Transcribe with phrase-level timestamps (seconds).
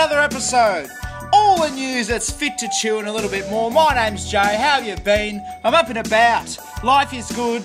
[0.00, 0.88] Another episode.
[1.30, 3.70] All the news that's fit to chew and a little bit more.
[3.70, 4.38] My name's Jay.
[4.38, 5.44] How have you been?
[5.62, 6.56] I'm up and about.
[6.82, 7.62] Life is good.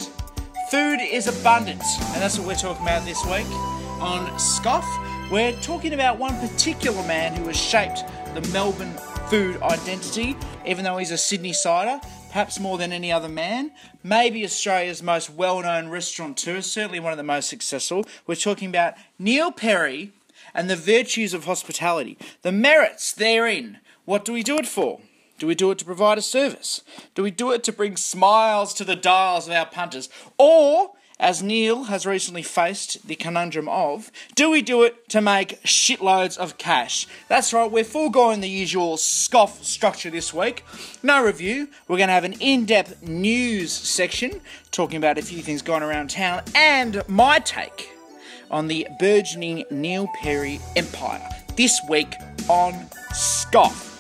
[0.70, 1.82] Food is abundant.
[2.10, 3.50] And that's what we're talking about this week
[4.02, 4.86] on Scoff.
[5.32, 8.04] We're talking about one particular man who has shaped
[8.34, 8.94] the Melbourne
[9.30, 13.72] food identity, even though he's a Sydneysider, perhaps more than any other man.
[14.04, 18.06] Maybe Australia's most well known restaurateur, certainly one of the most successful.
[18.28, 20.12] We're talking about Neil Perry
[20.56, 23.80] and the virtues of hospitality, the merits therein.
[24.06, 25.02] What do we do it for?
[25.38, 26.82] Do we do it to provide a service?
[27.14, 30.08] Do we do it to bring smiles to the dials of our punters?
[30.38, 35.62] Or, as Neil has recently faced the conundrum of, do we do it to make
[35.64, 37.06] shitloads of cash?
[37.28, 40.64] That's right, we're foregoing the usual scoff structure this week.
[41.04, 41.68] No review.
[41.90, 44.40] We're going to have an in depth news section
[44.72, 47.95] talking about a few things going around town and my take
[48.52, 51.28] on the burgeoning Neil Perry empire.
[51.56, 52.16] This week
[52.48, 53.92] on Scoff.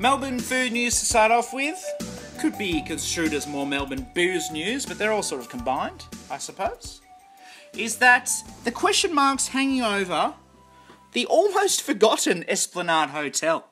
[0.00, 2.07] Melbourne food news to start off with.
[2.38, 6.38] Could be construed as more Melbourne booze news, but they're all sort of combined, I
[6.38, 7.00] suppose.
[7.76, 8.30] Is that
[8.62, 10.34] the question marks hanging over
[11.14, 13.66] the almost forgotten Esplanade Hotel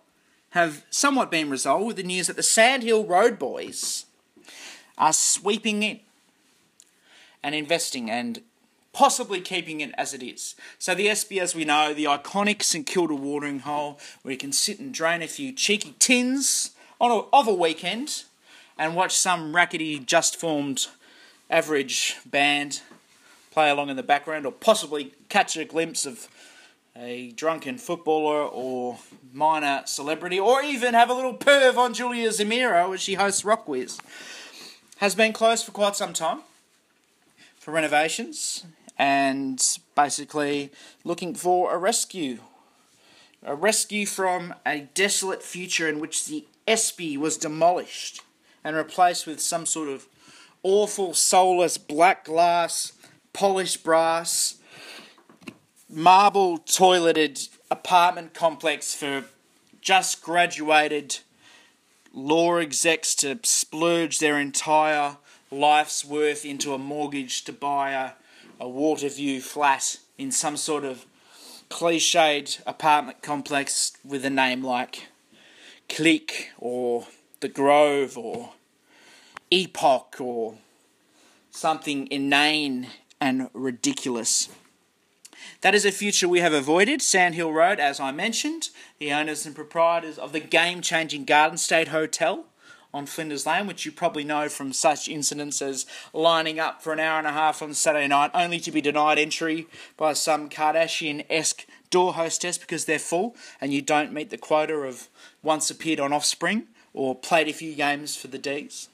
[0.51, 4.07] have somewhat been resolved with the news that the Sand Hill Road Boys
[4.99, 6.01] are sweeping in
[7.45, 8.43] and investing and
[8.93, 10.57] possibly keeping it as it is.
[10.77, 14.53] So the Espy, as we know, the iconic St Kilda watering hole where you can
[14.53, 18.25] sit and drain a few cheeky tins on a, of a weekend
[18.79, 20.89] and watch some rackety, just formed,
[21.49, 22.83] average band
[23.51, 26.29] play along in the background, or possibly catch a glimpse of
[26.95, 28.99] a drunken footballer or
[29.33, 34.01] minor celebrity, or even have a little perv on Julia Zemiro as she hosts RocKwiz.
[34.99, 36.41] Has been closed for quite some time
[37.59, 38.65] for renovations
[38.99, 39.63] and
[39.95, 40.71] basically
[41.05, 42.39] looking for a rescue.
[43.43, 48.23] A rescue from a desolate future in which the Espy was demolished
[48.67, 50.09] and replaced with some sort of
[50.65, 52.93] awful, soulless, black glass,
[53.33, 54.57] polished brass,
[55.89, 59.23] marble toileted apartment complex for
[59.81, 61.21] just graduated
[62.13, 65.17] law execs to splurge their entire
[65.53, 68.11] life's worth into a mortgage to buy a
[68.59, 71.07] a Waterview flat in some sort of
[71.71, 75.09] cliched apartment complex with a name like
[75.89, 77.07] Click or
[77.41, 78.55] The Grove or
[79.51, 80.55] Epoch or
[81.51, 82.89] something inane
[83.21, 84.49] and ridiculous.
[85.61, 87.01] That is a future we have avoided.
[87.01, 91.59] Sand Hill Road, as I mentioned, the owners and proprietors of the game changing Garden
[91.59, 92.47] State Hotel
[92.93, 97.01] on Flinders Lane, which you probably know from such incidents as lining up for an
[97.01, 101.25] hour and a half on Saturday night only to be denied entry by some Kardashian
[101.29, 105.09] esque door hostess because they're full and you don't meet the quota of
[105.43, 106.65] once appeared on Offspring
[106.95, 108.89] or played a few games for the D's.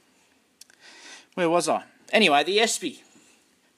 [1.35, 1.85] Where was I?
[2.13, 3.03] Anyway, the Espy.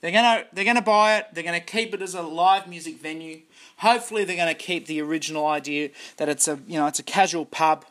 [0.00, 1.28] They're gonna they're gonna buy it.
[1.32, 3.40] They're gonna keep it as a live music venue.
[3.78, 7.46] Hopefully, they're gonna keep the original idea that it's a you know it's a casual
[7.46, 7.86] pub,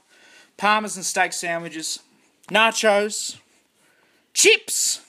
[0.57, 1.99] parmesan steak sandwiches,
[2.49, 3.37] nachos,
[4.33, 5.01] chips.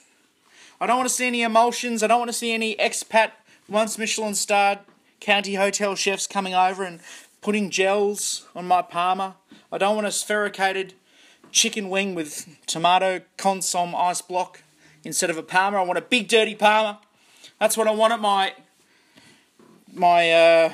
[0.81, 2.01] I don't want to see any emulsions.
[2.01, 3.31] I don't want to see any expat,
[3.69, 4.79] once Michelin starred
[5.19, 6.99] county hotel chefs coming over and
[7.41, 9.35] putting gels on my parma.
[9.71, 10.93] I don't want a sphericated
[11.55, 14.61] chicken wing with tomato consomme ice block
[15.03, 15.77] instead of a parma.
[15.77, 16.99] I want a big dirty parma.
[17.59, 18.53] That's what I want at my
[19.91, 20.73] my uh,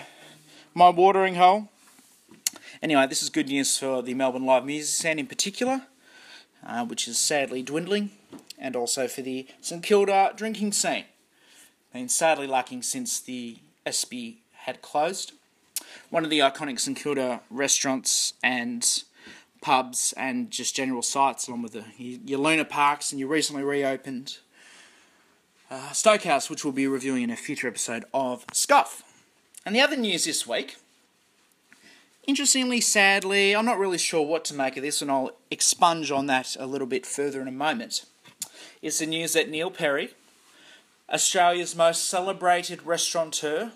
[0.73, 1.69] my watering hole.
[2.81, 5.83] Anyway, this is good news for the Melbourne live music scene in particular
[6.65, 8.11] uh, which is sadly dwindling,
[8.57, 11.05] and also for the St Kilda drinking scene.
[11.93, 15.33] Been sadly lacking since the Espy had closed.
[16.09, 19.03] One of the iconic St Kilda restaurants and
[19.61, 24.37] pubs and just general sites, along with the, your Luna Parks and your recently reopened
[25.69, 29.03] uh, Stokehouse, which we'll be reviewing in a future episode of Scoff.
[29.65, 30.77] And the other news this week
[32.27, 36.27] Interestingly, sadly, I'm not really sure what to make of this, and I'll expunge on
[36.27, 38.05] that a little bit further in a moment.
[38.81, 40.11] It's the news that Neil Perry,
[41.09, 43.71] Australia's most celebrated restaurateur,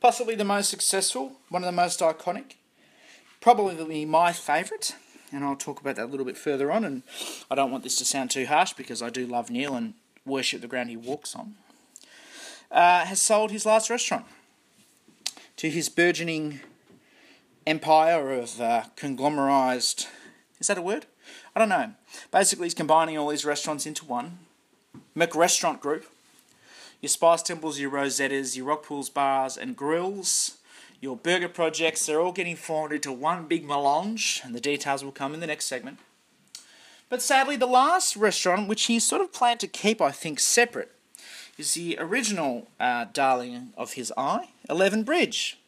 [0.00, 2.54] possibly the most successful, one of the most iconic,
[3.40, 4.94] probably my favourite,
[5.34, 6.84] and I'll talk about that a little bit further on.
[6.84, 7.02] And
[7.50, 9.94] I don't want this to sound too harsh because I do love Neil, and
[10.24, 11.54] worship the ground he walks on,
[12.70, 14.24] uh, has sold his last restaurant
[15.56, 16.60] to his burgeoning
[17.66, 20.06] empire of uh, conglomerized.
[20.60, 21.06] Is that a word?
[21.54, 21.92] I don't know.
[22.30, 24.38] Basically, he's combining all these restaurants into one.
[25.16, 26.06] McRestaurant Group.
[27.00, 30.56] Your Spice Temples, your Rosettas, your Rockpools bars and grills,
[31.00, 35.12] your burger projects, they're all getting formed into one big melange, and the details will
[35.12, 35.98] come in the next segment.
[37.08, 40.90] But sadly, the last restaurant, which he sort of planned to keep, I think, separate,
[41.56, 45.58] is the original uh, darling of his eye, Eleven Bridge,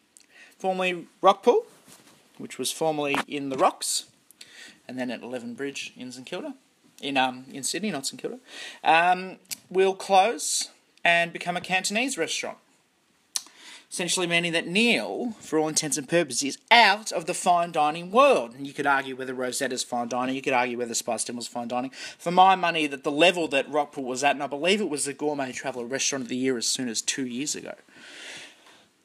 [0.58, 1.67] formerly Rockpool,
[2.38, 4.06] which was formerly in the Rocks,
[4.88, 6.55] and then at Eleven Bridge in St Kilda,
[7.00, 8.38] in um in Sydney, not St Kilda,
[8.82, 9.37] um,
[9.70, 10.70] will close
[11.05, 12.58] and become a Cantonese restaurant.
[13.90, 18.10] Essentially meaning that Neil, for all intents and purposes, is out of the fine dining
[18.10, 18.54] world.
[18.54, 21.68] And you could argue whether Rosetta's fine dining, you could argue whether Spice Temple's fine
[21.68, 21.90] dining.
[22.18, 25.04] For my money, that the level that Rockpool was at, and I believe it was
[25.04, 27.74] the Gourmet Traveller Restaurant of the Year as soon as two years ago,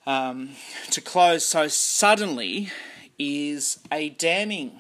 [0.06, 0.52] um,
[0.90, 2.72] to close so suddenly
[3.20, 4.80] is a damning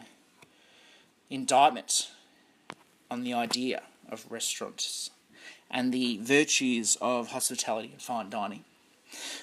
[1.29, 2.09] indictment
[3.09, 5.11] on the idea of restaurants
[5.69, 8.65] and the virtues of hospitality and fine dining,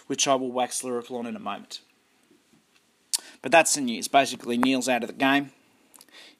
[0.07, 1.81] which I will wax lyrical on in a moment.
[3.43, 4.09] But that's the news.
[4.09, 5.53] Basically, Neil's out of the game.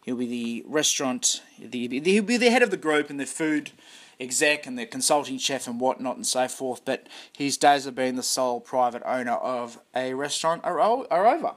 [0.05, 3.73] He'll be the restaurant, the, he'll be the head of the group and the food
[4.19, 6.85] exec and the consulting chef and whatnot and so forth.
[6.85, 11.55] But his days of being the sole private owner of a restaurant are, are over.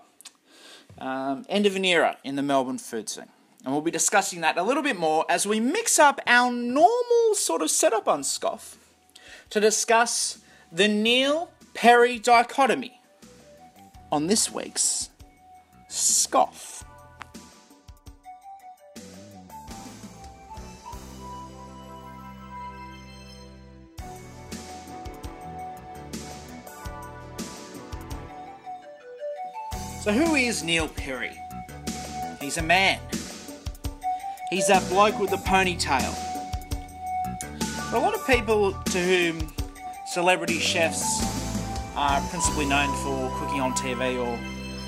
[0.98, 3.30] Um, end of an era in the Melbourne food scene.
[3.64, 7.36] And we'll be discussing that a little bit more as we mix up our normal
[7.36, 8.78] sort of setup on Scoff
[9.52, 10.40] to discuss
[10.72, 13.02] the Neil Perry dichotomy
[14.12, 15.10] on this week's
[15.88, 16.84] Scoff.
[30.02, 31.38] So, who is Neil Perry?
[32.40, 33.00] He's a man.
[34.50, 36.12] He's that bloke with the ponytail.
[37.90, 39.54] For a lot of people to whom
[40.08, 41.31] celebrity chefs
[41.96, 44.40] are principally known for cooking on TV or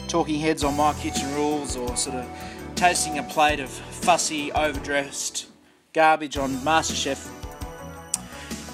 [0.07, 2.27] talking heads on My Kitchen Rules or sort of
[2.75, 5.47] tasting a plate of fussy, overdressed
[5.93, 7.29] garbage on MasterChef,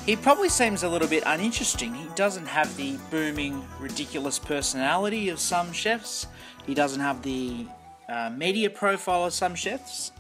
[0.06, 1.94] he probably seems a little bit uninteresting.
[1.94, 6.26] He doesn't have the booming, ridiculous personality of some chefs.
[6.66, 7.68] He doesn't have the
[8.08, 10.12] uh, media profile of some chefs.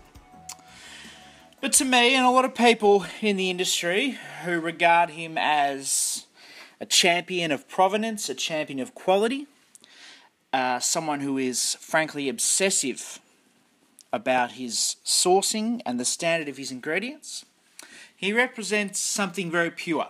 [1.61, 6.25] But to me, and a lot of people in the industry who regard him as
[6.81, 9.47] a champion of provenance, a champion of quality,
[10.53, 13.19] uh, someone who is frankly obsessive
[14.11, 17.45] about his sourcing and the standard of his ingredients,
[18.15, 20.07] he represents something very pure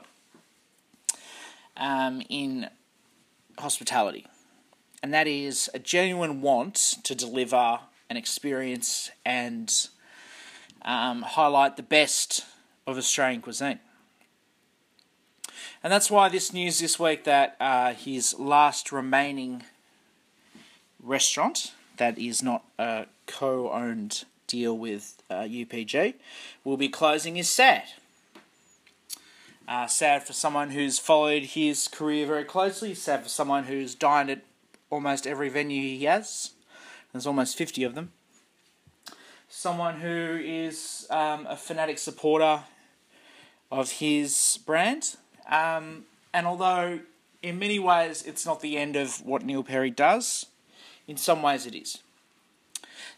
[1.76, 2.70] um, in
[3.58, 4.26] hospitality,
[5.04, 7.80] and that is a genuine want to deliver
[8.10, 9.88] an experience and
[10.84, 12.46] um, highlight the best
[12.88, 13.80] of Australian cuisine.
[15.84, 19.64] And that's why this news this week that uh, his last remaining
[21.02, 26.16] restaurant, that is not a co owned deal with uh, UPG,
[26.64, 27.84] will be closing is sad.
[29.68, 34.30] Uh, sad for someone who's followed his career very closely, sad for someone who's dined
[34.30, 34.42] at
[34.90, 36.52] almost every venue he has.
[37.14, 38.12] There's almost 50 of them
[39.50, 42.62] someone who is um, a fanatic supporter
[43.72, 45.18] of his brand.
[45.50, 47.00] Um, and although
[47.42, 50.46] in many ways it's not the end of what Neil Perry does,
[51.08, 52.00] in some ways it is.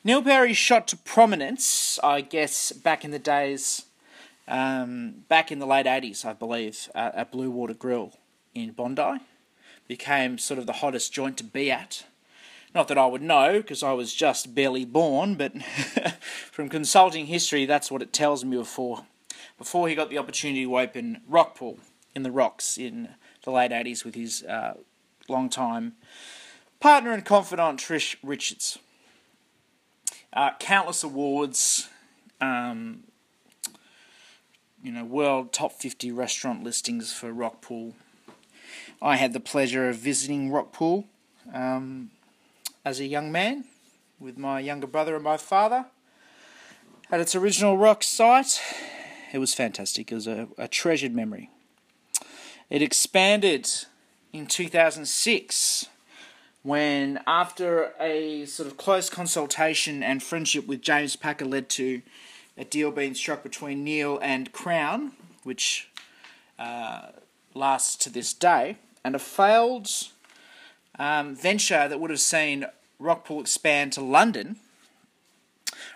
[0.04, 3.86] Neil Perry shot to prominence, I guess, back in the days,
[4.48, 8.14] um, back in the late 80s, I believe, uh, at Blue Water Grill
[8.56, 9.20] in Bondi.
[9.88, 12.06] Became sort of the hottest joint to be at
[12.74, 15.62] not that I would know, because I was just barely born, but
[16.52, 19.06] from consulting history, that's what it tells me before.
[19.58, 21.80] Before he got the opportunity to open Rockpool
[22.16, 23.10] in the Rocks in
[23.44, 24.76] the late 80s with his uh,
[25.28, 25.94] long-time
[26.80, 28.80] partner and confidant Trish Richards.
[30.34, 31.90] Uh, countless awards,
[32.40, 33.04] um,
[34.84, 37.94] you know, world top 50 restaurant listings for Rockpool.
[39.02, 41.06] I had the pleasure of visiting Rockpool
[41.54, 42.12] um,
[42.86, 43.66] as a young man
[44.20, 45.86] with my younger brother and my father
[47.12, 48.62] at its original rock site.
[49.34, 50.12] It was fantastic.
[50.12, 51.50] It was a, a treasured memory.
[52.72, 53.70] It expanded
[54.32, 55.90] in 2006
[56.64, 62.02] when, after a sort of close consultation and friendship with James Packer, led to
[62.58, 65.12] a deal being struck between Neil and Crown,
[65.44, 65.90] which
[66.58, 67.08] uh,
[67.54, 69.90] lasts to this day, and a failed
[70.98, 72.66] um, venture that would have seen
[73.02, 74.56] Rockpool expand to London.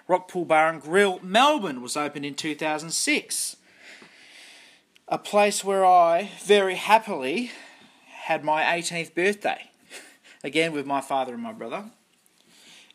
[0.09, 3.55] Rockpool Bar and Grill, Melbourne, was opened in 2006.
[5.07, 7.51] A place where I very happily
[8.07, 9.69] had my 18th birthday,
[10.43, 11.91] again with my father and my brother,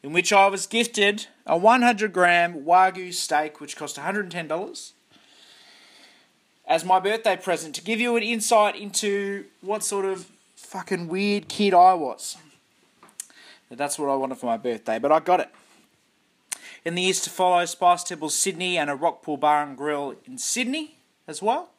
[0.02, 4.93] in which I was gifted a 100 gram Wagyu steak, which cost $110
[6.67, 10.26] as my birthday present to give you an insight into what sort of
[10.57, 12.37] fucking weird kid I was.
[13.71, 15.50] That's what I wanted for my birthday, but I got it.
[16.85, 20.38] In the years to follow, Spice Temple Sydney and a Rockpool Bar and Grill in
[20.38, 20.97] Sydney
[21.29, 21.71] as well.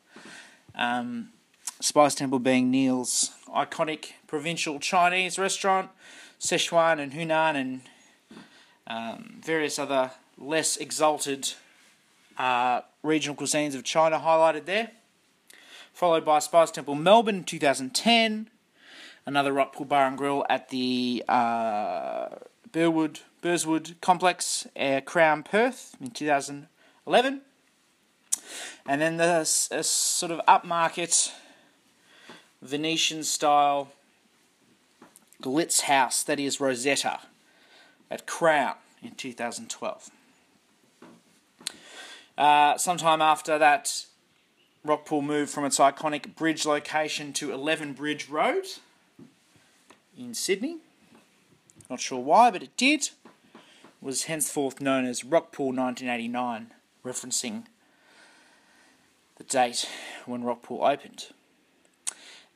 [0.75, 1.29] Um,
[1.79, 5.89] Spice Temple being Neil's iconic provincial Chinese restaurant,
[6.39, 7.81] Szechuan and Hunan and
[8.87, 11.53] um, various other less exalted
[12.37, 14.91] uh, regional cuisines of China highlighted there.
[15.93, 18.49] Followed by Spice Temple Melbourne in 2010,
[19.25, 22.29] another Rockpool Bar and Grill at the uh,
[22.71, 24.67] Burwood, Burswood Complex,
[25.05, 27.41] Crown Perth in 2011.
[28.85, 31.31] And then the sort of upmarket
[32.61, 33.91] Venetian style
[35.41, 37.19] Glitz house that is Rosetta
[38.09, 40.11] at Crown in 2012.
[42.37, 44.05] Uh, sometime after that,
[44.85, 48.65] Rockpool moved from its iconic bridge location to 11 Bridge Road
[50.17, 50.77] in Sydney.
[51.89, 53.09] Not sure why, but it did.
[53.53, 53.59] It
[54.01, 56.71] was henceforth known as Rockpool 1989,
[57.05, 57.65] referencing
[59.41, 59.89] the date
[60.25, 61.27] when Rockpool opened.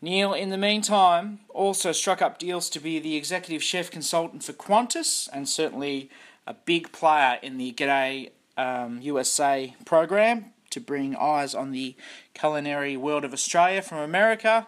[0.01, 4.53] Neil, in the meantime, also struck up deals to be the executive chef consultant for
[4.53, 6.09] Qantas and certainly
[6.45, 11.95] a big player in the G'day um, USA program to bring eyes on the
[12.35, 14.67] culinary world of Australia from America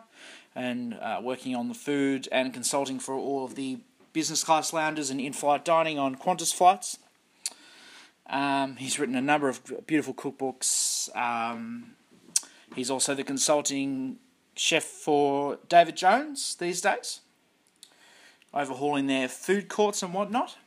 [0.56, 3.78] and uh, working on the food and consulting for all of the
[4.14, 6.98] business class lounges and in flight dining on Qantas flights.
[8.28, 11.16] Um, he's written a number of beautiful cookbooks.
[11.16, 11.97] Um,
[12.78, 14.18] he's also the consulting
[14.56, 17.22] chef for David Jones these days,
[18.54, 20.58] overhauling their food courts and whatnot.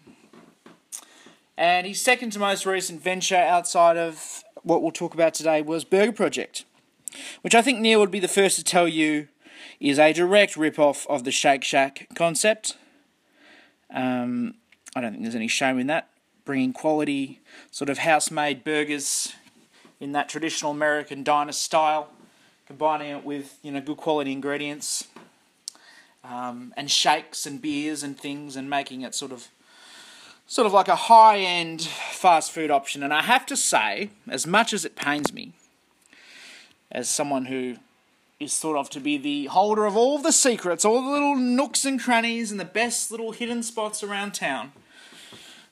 [1.56, 5.84] And his second to most recent venture outside of what we'll talk about today was
[5.84, 6.64] Burger Project,
[7.42, 9.28] which I think Neil would be the first to tell you
[9.78, 12.76] is a direct rip-off of the Shake Shack concept.
[13.92, 14.54] Um,
[14.94, 16.08] I don't think there's any shame in that.
[16.44, 17.40] Bringing quality,
[17.70, 19.34] sort of house-made burgers
[20.00, 22.08] in that traditional American diner style,
[22.66, 25.06] combining it with you know good quality ingredients,
[26.24, 29.48] um, and shakes and beers and things, and making it sort of
[30.46, 33.02] sort of like a high end fast food option.
[33.02, 35.52] And I have to say, as much as it pains me,
[36.90, 37.76] as someone who
[38.40, 41.84] is thought of to be the holder of all the secrets, all the little nooks
[41.84, 44.72] and crannies, and the best little hidden spots around town,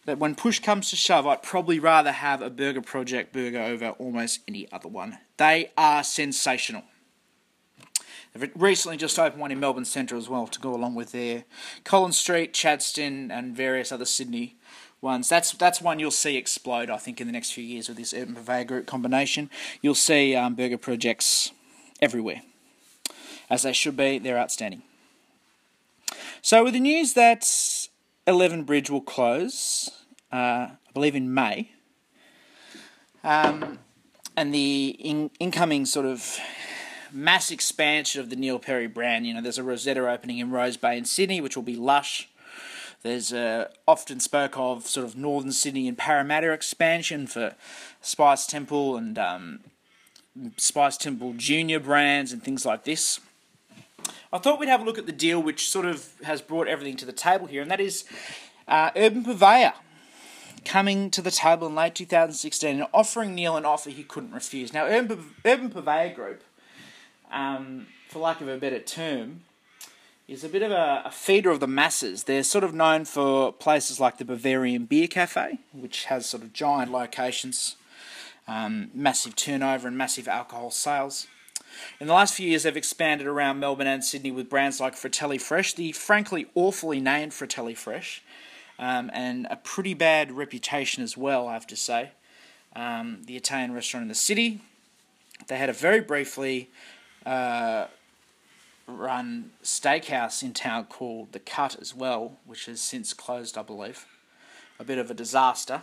[0.09, 3.91] that when push comes to shove, I'd probably rather have a Burger Project burger over
[3.91, 5.19] almost any other one.
[5.37, 6.85] They are sensational.
[8.33, 11.45] They've recently just opened one in Melbourne Central as well to go along with their
[11.85, 14.57] Collins Street, Chadstone, and various other Sydney
[15.03, 15.29] ones.
[15.29, 16.89] That's that's one you'll see explode.
[16.89, 19.51] I think in the next few years with this Urban Purveyor Group combination,
[19.83, 21.53] you'll see um, burger projects
[22.01, 22.41] everywhere,
[23.51, 24.19] as they should be.
[24.19, 24.85] They're outstanding.
[26.41, 27.45] So with the news that
[28.29, 29.89] Eleven Bridge will close,
[30.31, 31.71] uh, I believe in May,
[33.25, 33.79] um,
[34.37, 36.39] and the in- incoming sort of
[37.11, 39.27] mass expansion of the Neil Perry brand.
[39.27, 42.29] You know, there's a Rosetta opening in Rose Bay in Sydney, which will be lush.
[43.03, 47.55] There's uh, often spoke of sort of Northern Sydney and Parramatta expansion for
[48.03, 49.61] Spice Temple and um,
[50.59, 53.21] Spice Temple Junior brands and things like this.
[54.33, 56.97] I thought we'd have a look at the deal which sort of has brought everything
[56.99, 58.05] to the table here, and that is
[58.67, 59.73] uh, Urban Purveyor
[60.67, 64.73] coming to the table in late 2016 and offering Neil an offer he couldn't refuse.
[64.75, 66.43] Now, Urban, Urban Purveyor Group,
[67.31, 69.45] um, for lack of a better term,
[70.27, 72.25] is a bit of a, a, feeder of the masses.
[72.25, 76.53] They're sort of known for places like the Bavarian Beer Cafe, which has sort of
[76.53, 77.77] giant locations,
[78.47, 81.27] um, massive turnover, and massive alcohol sales.
[82.01, 85.39] In the last few years, they've expanded around Melbourne and Sydney with brands like Fratelli
[85.39, 88.23] Fresh, the frankly awfully named Fratelli Fresh,
[88.79, 92.11] um, and a pretty bad reputation as well, I have to say.
[92.77, 94.61] Um, the Italian restaurant in the city.
[95.47, 96.69] They had a very briefly
[97.25, 97.87] uh,
[98.87, 104.07] run steakhouse in town called The Cut as well, which has since closed, I believe.
[104.79, 105.83] A bit of a disaster.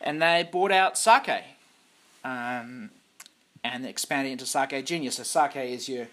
[0.00, 1.44] And they bought out Sake.
[2.24, 2.90] Um,
[3.64, 5.10] and expanding into sake junior.
[5.10, 6.08] So sake is your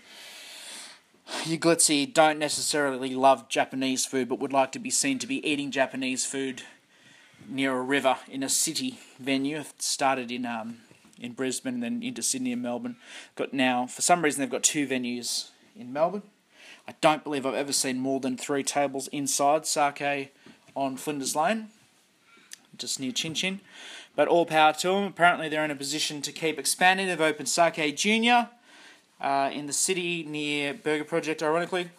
[1.45, 5.45] you glitzy don't necessarily love Japanese food but would like to be seen to be
[5.47, 6.61] eating Japanese food
[7.47, 9.59] near a river in a city venue.
[9.59, 10.77] It started in um,
[11.19, 12.97] in Brisbane and then into Sydney and Melbourne.
[13.35, 16.23] Got now for some reason they've got two venues in Melbourne.
[16.87, 20.33] I don't believe I've ever seen more than three tables inside sake
[20.75, 21.69] on Flinders Lane,
[22.77, 23.61] just near Chin Chin.
[24.15, 25.03] But all power to them.
[25.05, 27.07] Apparently they're in a position to keep expanding.
[27.07, 28.49] They've opened Sake Junior
[29.19, 31.89] uh, in the city near Burger Project, ironically.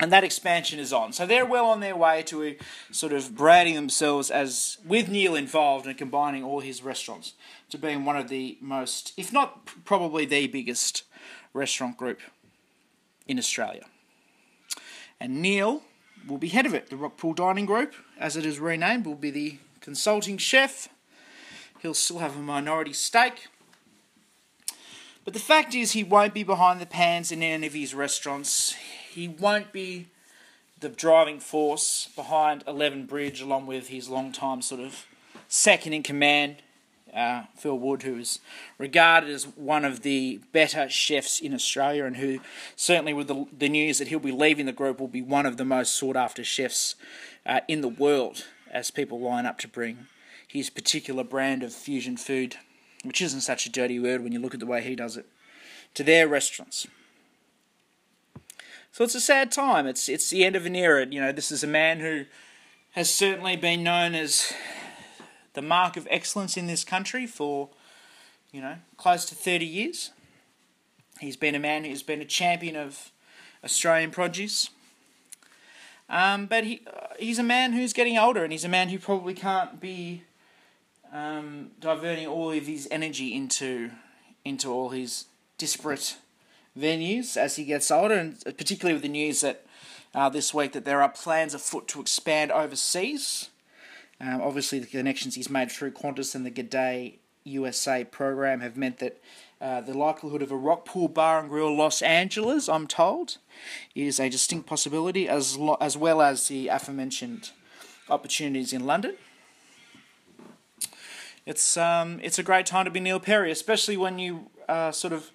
[0.00, 1.12] And that expansion is on.
[1.12, 2.58] So they're well on their way to a,
[2.90, 7.34] sort of branding themselves as, with Neil involved and combining all his restaurants,
[7.70, 11.04] to being one of the most, if not probably the biggest
[11.52, 12.20] restaurant group
[13.28, 13.84] in Australia.
[15.20, 15.82] And Neil
[16.26, 16.90] will be head of it.
[16.90, 20.88] The Rockpool Dining Group, as it is renamed, will be the consulting chef.
[21.82, 23.48] He'll still have a minority stake.
[25.24, 28.76] But the fact is, he won't be behind the pans in any of his restaurants.
[29.10, 30.06] He won't be
[30.78, 35.06] the driving force behind Eleven Bridge, along with his long-time sort of
[35.48, 36.56] second in command,
[37.12, 38.38] uh, Phil Wood, who is
[38.78, 42.38] regarded as one of the better chefs in Australia, and who
[42.76, 45.56] certainly, with the, the news that he'll be leaving the group, will be one of
[45.56, 46.94] the most sought-after chefs
[47.44, 50.06] uh, in the world as people line up to bring
[50.52, 52.56] his particular brand of fusion food
[53.02, 55.26] which isn't such a dirty word when you look at the way he does it,
[55.94, 56.86] to their restaurants.
[58.92, 59.86] So it's a sad time.
[59.86, 61.06] It's it's the end of an era.
[61.06, 62.26] You know, this is a man who
[62.92, 64.52] has certainly been known as
[65.54, 67.70] the mark of excellence in this country for,
[68.52, 70.10] you know, close to 30 years.
[71.20, 73.10] He's been a man who's been a champion of
[73.64, 74.70] Australian produce.
[76.10, 78.98] Um, but he uh, he's a man who's getting older, and he's a man who
[78.98, 80.22] probably can't be
[81.12, 83.90] um, diverting all of his energy into
[84.44, 85.26] into all his
[85.58, 86.16] disparate
[86.76, 89.64] venues as he gets older, and particularly with the news that
[90.14, 93.50] uh, this week that there are plans afoot to expand overseas.
[94.20, 98.98] Um, obviously, the connections he's made through Qantas and the G'day USA program have meant
[98.98, 99.20] that
[99.60, 103.38] uh, the likelihood of a Rockpool Bar and Grill Los Angeles, I'm told,
[103.94, 107.50] is a distinct possibility, as lo- as well as the aforementioned
[108.08, 109.16] opportunities in London
[111.46, 115.12] it's um, it's a great time to be Neil Perry, especially when you uh, sort
[115.12, 115.30] of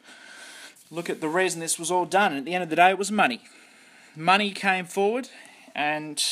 [0.89, 2.35] look at the reason this was all done.
[2.37, 3.41] At the end of the day, it was money.
[4.15, 5.29] Money came forward,
[5.75, 6.23] and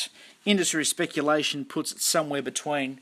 [0.44, 3.00] industry speculation puts it somewhere between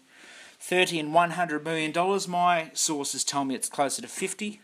[0.58, 2.26] thirty and one hundred million dollars.
[2.26, 4.60] My sources tell me it's closer to fifty,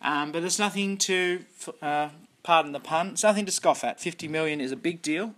[0.00, 1.44] um, but there's nothing to,
[1.80, 2.10] uh,
[2.42, 4.00] pardon the pun, it's nothing to scoff at.
[4.00, 5.34] Fifty million is a big deal.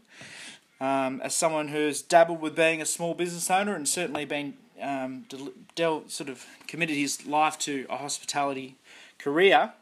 [0.81, 5.27] Um, as someone who's dabbled with being a small business owner and certainly been um,
[5.75, 8.77] Del sort of committed his life to a hospitality
[9.19, 9.73] career,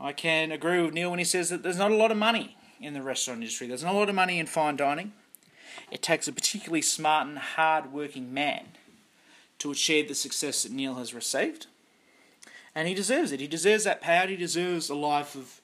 [0.00, 2.56] I can agree with Neil when he says that there's not a lot of money
[2.80, 3.66] in the restaurant industry.
[3.66, 5.12] There's not a lot of money in fine dining.
[5.90, 8.66] It takes a particularly smart and hard-working man
[9.58, 11.66] to achieve the success that Neil has received.
[12.74, 13.40] And he deserves it.
[13.40, 14.28] He deserves that payout.
[14.28, 15.60] He deserves a life of,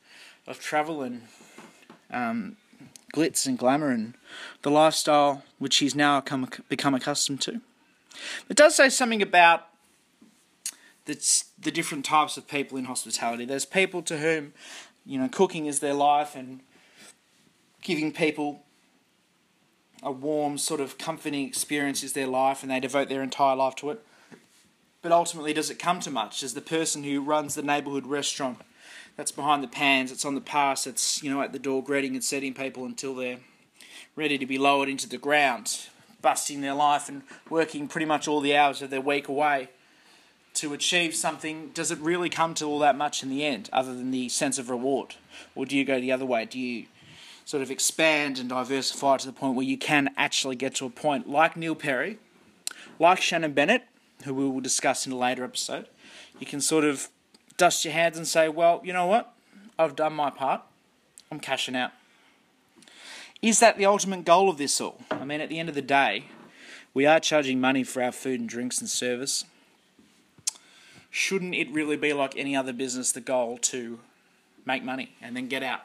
[0.46, 1.22] of travel and
[2.10, 2.56] um,
[3.14, 4.14] glitz and glamour and
[4.62, 7.60] the lifestyle which he's now come, become accustomed to.
[8.48, 9.68] It does say something about
[11.04, 13.44] the, the different types of people in hospitality.
[13.44, 14.52] There's people to whom,
[15.06, 16.60] you know, cooking is their life and
[17.82, 18.62] giving people
[20.02, 23.76] a warm, sort of comforting experience is their life and they devote their entire life
[23.76, 24.04] to it.
[25.02, 26.40] But ultimately, does it come to much?
[26.40, 28.60] Does the person who runs the neighbourhood restaurant
[29.16, 32.14] that's behind the pans, it's on the pass, it's you know at the door greeting
[32.14, 33.38] and setting people until they're
[34.16, 35.88] ready to be lowered into the ground,
[36.22, 39.68] busting their life and working pretty much all the hours of their week away
[40.54, 43.92] to achieve something, does it really come to all that much in the end, other
[43.94, 45.16] than the sense of reward?
[45.54, 46.44] Or do you go the other way?
[46.44, 46.86] Do you
[47.44, 50.90] sort of expand and diversify to the point where you can actually get to a
[50.90, 52.18] point like Neil Perry,
[52.98, 53.82] like Shannon Bennett,
[54.24, 55.88] who we will discuss in a later episode?
[56.38, 57.08] You can sort of
[57.56, 59.34] dust your hands and say, well, you know what?
[59.78, 60.62] I've done my part.
[61.30, 61.92] I'm cashing out.
[63.42, 65.00] Is that the ultimate goal of this all?
[65.10, 66.26] I mean, at the end of the day,
[66.94, 69.44] we are charging money for our food and drinks and service.
[71.10, 74.00] Shouldn't it really be like any other business, the goal to
[74.64, 75.82] make money and then get out?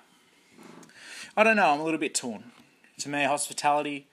[1.36, 2.52] I don't know, I'm a little bit torn.
[3.00, 4.08] To me, hospitality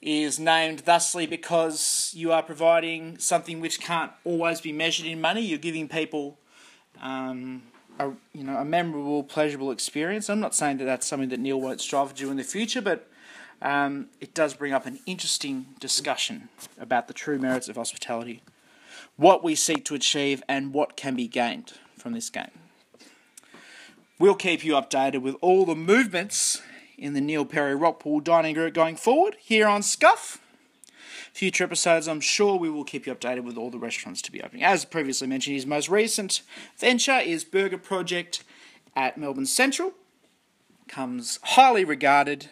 [0.00, 5.42] is named thusly because you are providing something which can't always be measured in money.
[5.42, 6.38] You're giving people
[7.02, 7.62] um,
[7.98, 10.30] a you know a memorable, pleasurable experience.
[10.30, 12.80] I'm not saying that that's something that Neil won't strive to do in the future,
[12.80, 13.08] but
[13.60, 16.48] um, it does bring up an interesting discussion
[16.80, 18.42] about the true merits of hospitality.
[19.16, 22.50] what we seek to achieve, and what can be gained from this game.
[24.18, 26.62] We'll keep you updated with all the movements
[26.96, 30.40] in the Neil Perry Rockpool Dining Group going forward here on Scoff.
[31.32, 34.42] Future episodes, I'm sure we will keep you updated with all the restaurants to be
[34.42, 34.62] opening.
[34.64, 36.42] As previously mentioned, his most recent
[36.76, 38.44] venture is Burger Project
[38.94, 39.92] at Melbourne Central.
[40.88, 42.50] Comes highly regarded.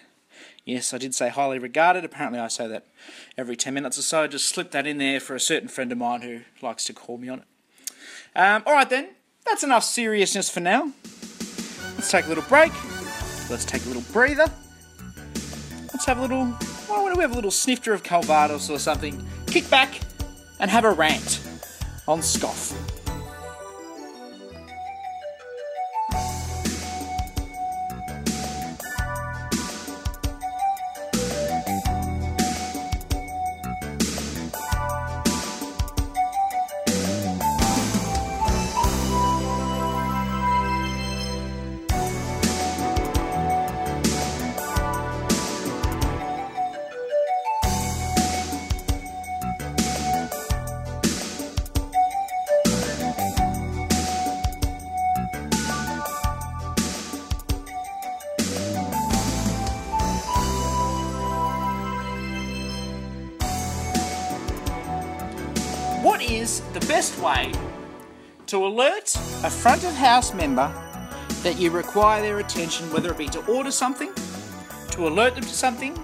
[0.65, 2.05] Yes, I did say highly regarded.
[2.05, 2.87] Apparently, I say that
[3.37, 4.27] every 10 minutes or so.
[4.27, 7.19] Just slip that in there for a certain friend of mine who likes to call
[7.19, 7.45] me on it.
[8.35, 9.11] Um, all right, then.
[9.47, 10.93] That's enough seriousness for now.
[11.95, 12.73] Let's take a little break.
[13.51, 14.51] Let's take a little breather.
[15.93, 16.57] Let's have a little,
[16.91, 19.25] why don't we have a little snifter of Calvados or something?
[19.47, 20.01] Kick back
[20.59, 21.41] and have a rant
[22.09, 22.90] on Scoff.
[66.03, 67.53] What is the best way
[68.47, 70.73] to alert a front of house member
[71.43, 74.11] that you require their attention, whether it be to order something,
[74.93, 76.01] to alert them to something,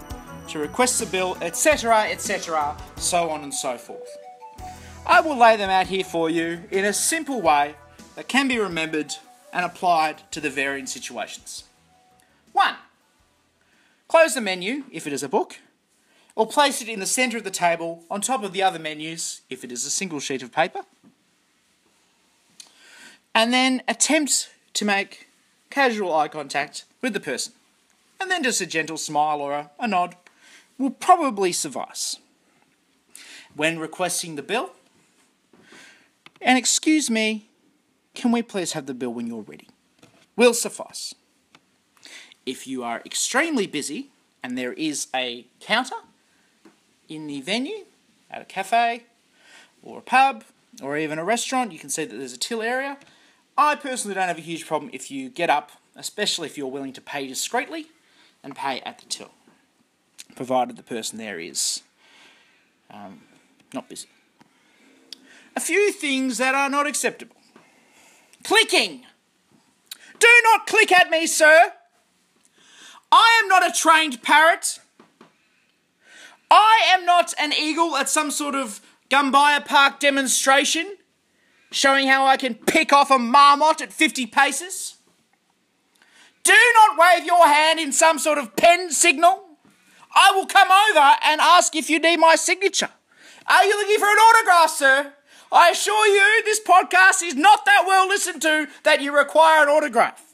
[0.49, 4.19] to request a bill, etc., etc., so on and so forth?
[5.07, 7.77] I will lay them out here for you in a simple way
[8.17, 9.15] that can be remembered
[9.51, 11.65] and applied to the varying situations.
[12.53, 12.75] 1.
[14.09, 15.57] Close the menu if it is a book
[16.37, 19.41] or place it in the centre of the table on top of the other menus
[19.49, 20.83] if it is a single sheet of paper.
[23.35, 25.29] And then attempt to make
[25.71, 27.55] casual eye contact with the person.
[28.21, 30.17] And then just a gentle smile or a, a nod
[30.79, 32.19] will probably suffice.
[33.55, 34.73] When requesting the bill,
[36.43, 37.49] and excuse me,
[38.15, 39.69] can we please have the bill when you're ready?
[40.37, 41.15] Will suffice.
[42.45, 44.11] If you are extremely busy
[44.43, 45.97] and there is a counter,
[47.09, 47.85] in the venue,
[48.31, 49.05] at a cafe,
[49.83, 50.45] or a pub,
[50.83, 52.99] or even a restaurant, you can see that there's a till area.
[53.57, 56.93] I personally don't have a huge problem if you get up, especially if you're willing
[56.93, 57.87] to pay discreetly
[58.43, 59.31] and pay at the till,
[60.35, 61.83] provided the person there is
[62.91, 63.23] um,
[63.73, 64.09] not busy.
[65.57, 67.37] A few things that are not acceptable.
[68.45, 69.07] Clicking.
[70.19, 71.73] Do not click at me, sir.
[73.11, 74.81] I am not a trained parrot.
[76.51, 78.81] I am not an eagle at some sort of
[79.11, 80.97] Gumbaya Park demonstration
[81.71, 84.97] showing how I can pick off a marmot at 50 paces.
[86.45, 89.43] Do not wave your hand in some sort of pen signal.
[90.15, 92.91] I will come over and ask if you need my signature.
[93.49, 95.13] Are you looking for an autograph, sir?
[95.53, 99.69] I assure you, this podcast is not that well listened to that you require an
[99.69, 100.26] autograph.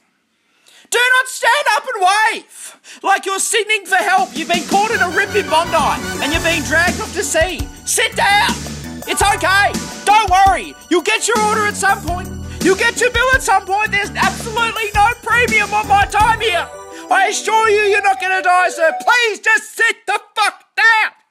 [0.92, 4.28] Do not stand up and wave like you're signaling for help.
[4.36, 5.74] You've been caught in a rip in Bondi
[6.22, 7.60] and you're being dragged off to sea.
[7.86, 8.50] Sit down.
[9.08, 9.72] It's okay.
[10.04, 10.74] Don't worry.
[10.90, 12.28] You'll get your order at some point.
[12.62, 13.90] You'll get your bill at some point.
[13.90, 16.68] There's absolutely no premium on my time here.
[17.10, 18.92] I assure you, you're not going to die, sir.
[19.00, 21.21] Please just sit the fuck down.